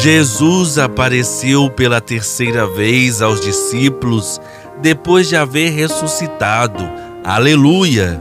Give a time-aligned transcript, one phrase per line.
[0.00, 4.40] Jesus apareceu pela terceira vez aos discípulos
[4.80, 6.88] depois de haver ressuscitado.
[7.24, 8.20] Aleluia!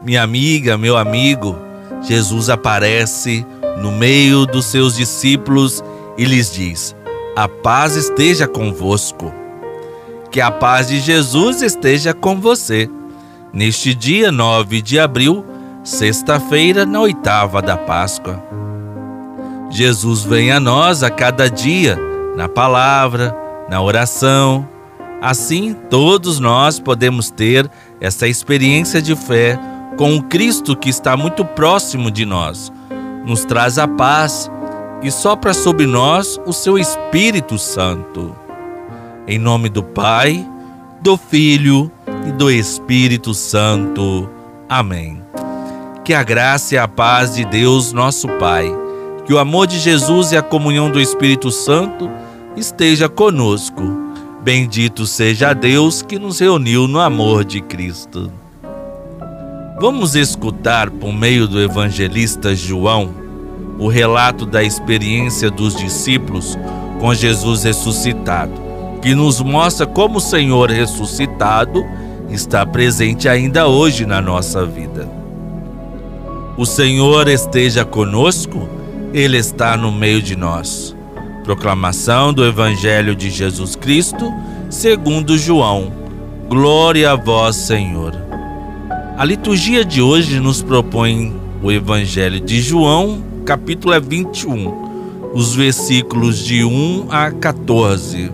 [0.00, 1.58] Minha amiga, meu amigo,
[2.02, 3.44] Jesus aparece
[3.82, 5.82] no meio dos seus discípulos
[6.16, 6.94] e lhes diz:
[7.34, 9.34] A paz esteja convosco.
[10.30, 12.88] Que a paz de Jesus esteja com você.
[13.52, 15.44] Neste dia 9 de abril,
[15.82, 18.45] sexta-feira, na oitava da Páscoa.
[19.70, 21.98] Jesus vem a nós a cada dia,
[22.36, 23.36] na palavra,
[23.68, 24.66] na oração.
[25.20, 27.68] Assim, todos nós podemos ter
[28.00, 29.58] essa experiência de fé
[29.96, 32.72] com o Cristo que está muito próximo de nós.
[33.24, 34.50] Nos traz a paz
[35.02, 38.36] e sopra sobre nós o seu Espírito Santo.
[39.26, 40.46] Em nome do Pai,
[41.02, 41.90] do Filho
[42.26, 44.30] e do Espírito Santo.
[44.68, 45.20] Amém.
[46.04, 48.85] Que a graça e a paz de Deus, nosso Pai
[49.26, 52.08] que o amor de Jesus e a comunhão do Espírito Santo
[52.56, 53.82] esteja conosco.
[54.42, 58.30] Bendito seja Deus que nos reuniu no amor de Cristo.
[59.80, 63.10] Vamos escutar por meio do evangelista João
[63.78, 66.56] o relato da experiência dos discípulos
[67.00, 68.52] com Jesus ressuscitado,
[69.02, 71.84] que nos mostra como o Senhor ressuscitado
[72.30, 75.08] está presente ainda hoje na nossa vida.
[76.56, 78.75] O Senhor esteja conosco
[79.16, 80.94] ele está no meio de nós.
[81.42, 84.30] Proclamação do Evangelho de Jesus Cristo,
[84.68, 85.90] segundo João.
[86.50, 88.14] Glória a vós, Senhor.
[89.16, 96.62] A liturgia de hoje nos propõe o Evangelho de João, capítulo 21, os versículos de
[96.62, 98.30] 1 a 14.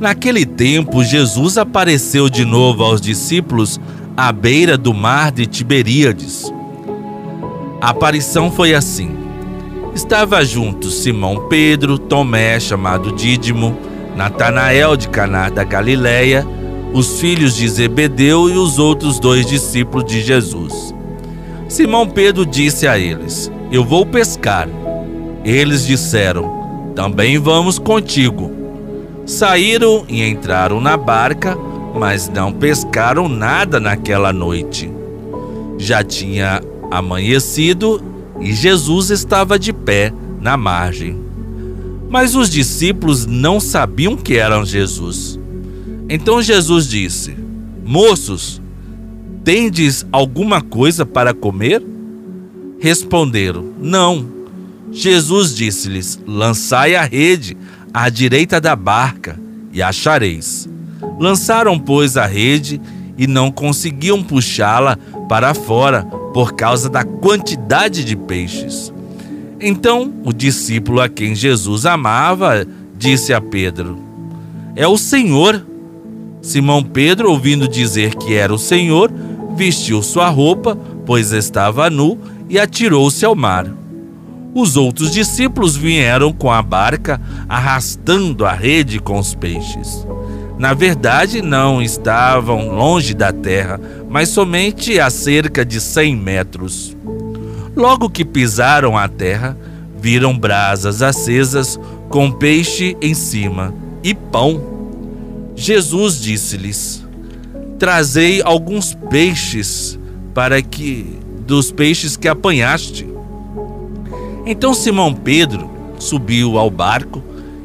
[0.00, 3.78] Naquele tempo, Jesus apareceu de novo aos discípulos
[4.16, 6.50] à beira do mar de Tiberíades.
[7.82, 9.25] A aparição foi assim:
[9.96, 13.76] estava juntos Simão Pedro, Tomé, chamado Dídimo,
[14.14, 16.46] Natanael de Caná da Galileia,
[16.92, 20.94] os filhos de Zebedeu e os outros dois discípulos de Jesus.
[21.66, 24.68] Simão Pedro disse a eles: Eu vou pescar.
[25.42, 28.50] Eles disseram: Também vamos contigo.
[29.24, 31.56] Saíram e entraram na barca,
[31.94, 34.90] mas não pescaram nada naquela noite.
[35.78, 41.18] Já tinha amanhecido e Jesus estava de pé na margem.
[42.08, 45.38] Mas os discípulos não sabiam que era Jesus.
[46.08, 47.36] Então Jesus disse:
[47.84, 48.60] Moços,
[49.42, 51.82] tendes alguma coisa para comer?
[52.78, 54.26] Responderam: Não.
[54.92, 57.56] Jesus disse-lhes: Lançai a rede
[57.92, 59.38] à direita da barca
[59.72, 60.68] e achareis.
[61.18, 62.80] Lançaram, pois, a rede
[63.18, 64.96] e não conseguiam puxá-la
[65.28, 68.92] para fora por causa da quantidade de peixes.
[69.58, 73.98] Então o discípulo a quem Jesus amava disse a Pedro:
[74.76, 75.66] É o Senhor.
[76.42, 79.10] Simão Pedro, ouvindo dizer que era o Senhor,
[79.56, 80.76] vestiu sua roupa,
[81.06, 82.18] pois estava nu,
[82.50, 83.66] e atirou-se ao mar.
[84.54, 87.18] Os outros discípulos vieram com a barca,
[87.48, 90.06] arrastando a rede com os peixes.
[90.58, 93.78] Na verdade, não estavam longe da terra,
[94.08, 96.96] mas somente a cerca de cem metros.
[97.76, 99.56] Logo que pisaram a terra,
[100.00, 101.78] viram brasas acesas
[102.08, 105.52] com peixe em cima e pão.
[105.54, 107.04] Jesus disse-lhes:
[107.78, 109.98] Trazei alguns peixes
[110.32, 113.06] para que dos peixes que apanhaste.
[114.46, 117.22] Então Simão Pedro subiu ao barco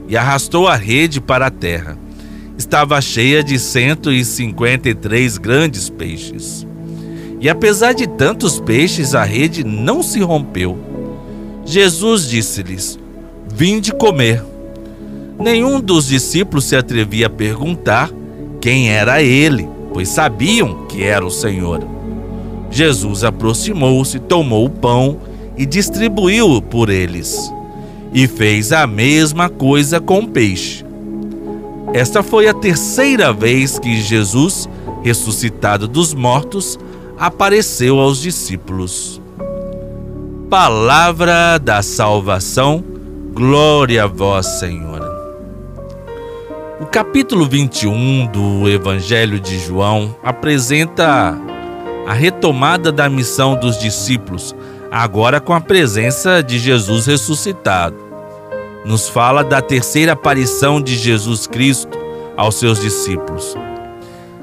[0.10, 2.01] e arrastou a rede para a terra
[2.62, 6.66] estava cheia de 153 grandes peixes.
[7.40, 10.78] E apesar de tantos peixes, a rede não se rompeu.
[11.66, 13.00] Jesus disse-lhes:
[13.52, 14.44] Vinde comer.
[15.40, 18.12] Nenhum dos discípulos se atrevia a perguntar
[18.62, 21.84] quem era ele, pois sabiam que era o Senhor.
[22.70, 25.18] Jesus aproximou-se, tomou o pão
[25.58, 27.52] e distribuiu-o por eles.
[28.14, 30.91] E fez a mesma coisa com o peixe.
[31.94, 34.70] Esta foi a terceira vez que Jesus,
[35.04, 36.80] ressuscitado dos mortos,
[37.20, 39.22] apareceu aos discípulos.
[40.50, 42.82] Palavra da salvação,
[43.34, 45.02] glória a vós, Senhor.
[46.80, 51.38] O capítulo 21 do Evangelho de João apresenta
[52.08, 54.56] a retomada da missão dos discípulos,
[54.90, 58.11] agora com a presença de Jesus ressuscitado
[58.86, 61.98] nos fala da terceira aparição de Jesus Cristo
[62.36, 63.56] aos seus discípulos.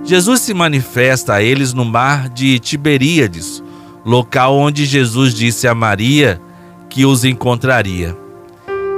[0.04, 3.62] Jesus se manifesta a eles no mar de Tiberíades,
[4.04, 6.40] local onde Jesus disse a Maria
[6.88, 8.16] que os encontraria.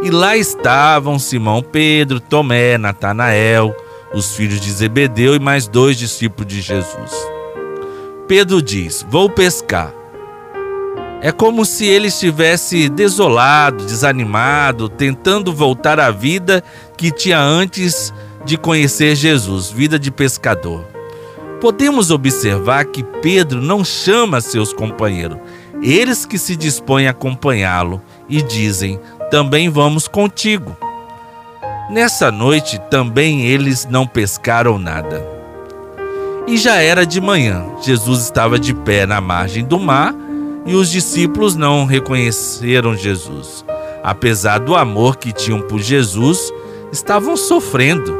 [0.02, 3.74] E lá estavam Simão Pedro, Tomé, Natanael,
[4.14, 7.12] os filhos de Zebedeu e mais dois discípulos de Jesus.
[8.26, 9.92] Pedro diz: Vou pescar.
[11.22, 16.64] É como se ele estivesse desolado, desanimado, tentando voltar à vida
[16.96, 18.12] que tinha antes
[18.44, 20.86] de conhecer Jesus, vida de pescador.
[21.60, 25.36] Podemos observar que Pedro não chama seus companheiros,
[25.82, 28.98] eles que se dispõem a acompanhá-lo e dizem:
[29.30, 30.74] Também vamos contigo.
[31.90, 35.22] Nessa noite também eles não pescaram nada.
[36.46, 37.66] E já era de manhã.
[37.82, 40.14] Jesus estava de pé na margem do mar
[40.70, 43.64] e os discípulos não reconheceram Jesus.
[44.04, 46.52] Apesar do amor que tinham por Jesus,
[46.92, 48.16] estavam sofrendo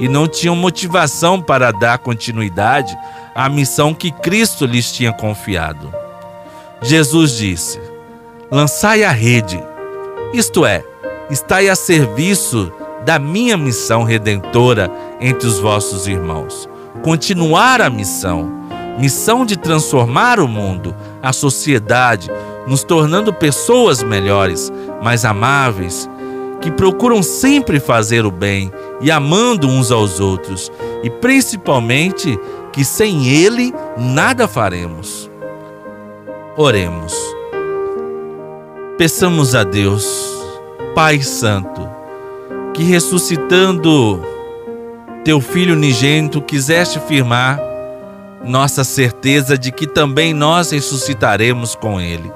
[0.00, 2.92] e não tinham motivação para dar continuidade
[3.36, 5.94] à missão que Cristo lhes tinha confiado.
[6.82, 7.80] Jesus disse:
[8.50, 9.62] Lançai a rede,
[10.34, 10.84] isto é,
[11.30, 12.72] estai a serviço
[13.04, 14.90] da minha missão redentora
[15.20, 16.68] entre os vossos irmãos.
[17.04, 18.61] Continuar a missão
[18.98, 22.30] missão de transformar o mundo, a sociedade,
[22.66, 24.72] nos tornando pessoas melhores,
[25.02, 26.08] mais amáveis,
[26.60, 30.70] que procuram sempre fazer o bem e amando uns aos outros,
[31.02, 32.38] e principalmente
[32.72, 35.30] que sem Ele nada faremos.
[36.56, 37.14] Oremos.
[38.96, 40.06] Peçamos a Deus,
[40.94, 41.88] Pai Santo,
[42.72, 44.22] que ressuscitando
[45.24, 47.71] teu Filho unigênito quiseste firmar
[48.44, 52.30] nossa certeza de que também nós ressuscitaremos com Ele.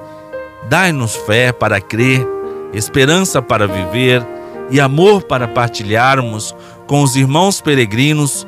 [0.69, 2.25] Dai-nos fé para crer,
[2.73, 4.25] esperança para viver
[4.69, 6.55] e amor para partilharmos
[6.85, 8.45] com os irmãos peregrinos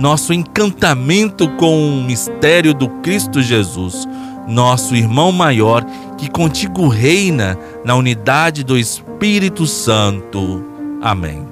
[0.00, 4.08] nosso encantamento com o mistério do Cristo Jesus,
[4.48, 5.84] nosso irmão maior
[6.16, 10.64] que contigo reina na unidade do Espírito Santo.
[11.02, 11.46] Amém.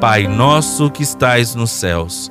[0.00, 2.30] Pai nosso que estais nos céus,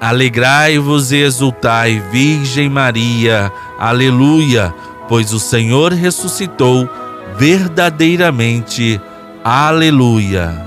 [0.00, 4.72] Alegrai-vos e exultai, Virgem Maria, aleluia,
[5.08, 6.88] pois o Senhor ressuscitou
[7.36, 9.00] verdadeiramente,
[9.42, 10.66] aleluia.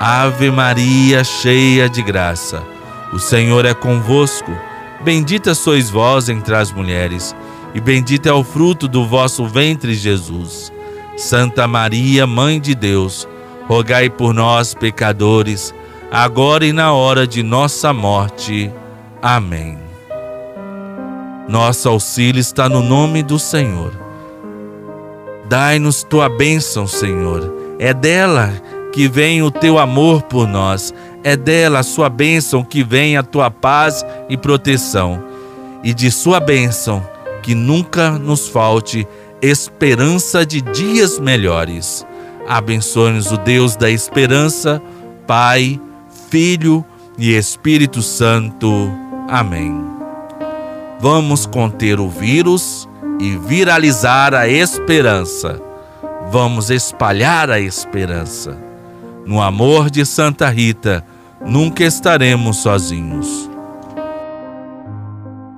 [0.00, 2.62] Ave Maria, cheia de graça,
[3.12, 4.50] o Senhor é convosco,
[5.02, 7.36] bendita sois vós entre as mulheres,
[7.74, 10.72] e bendito é o fruto do vosso ventre, Jesus.
[11.18, 13.28] Santa Maria, Mãe de Deus,
[13.68, 15.74] rogai por nós, pecadores,
[16.12, 18.70] agora e na hora de nossa morte.
[19.22, 19.78] Amém.
[21.48, 23.92] Nosso auxílio está no nome do Senhor.
[25.48, 27.50] Dai-nos tua bênção, Senhor.
[27.78, 28.52] É dela
[28.92, 30.92] que vem o teu amor por nós.
[31.24, 35.22] É dela a sua bênção que vem a tua paz e proteção.
[35.82, 37.02] E de sua bênção
[37.42, 39.06] que nunca nos falte
[39.40, 42.06] esperança de dias melhores.
[42.46, 44.80] Abençoe-nos o Deus da esperança,
[45.26, 45.80] Pai,
[46.32, 46.82] Filho
[47.18, 48.90] e Espírito Santo.
[49.28, 49.70] Amém.
[50.98, 52.88] Vamos conter o vírus
[53.20, 55.60] e viralizar a esperança.
[56.30, 58.56] Vamos espalhar a esperança.
[59.26, 61.04] No amor de Santa Rita,
[61.44, 63.51] nunca estaremos sozinhos.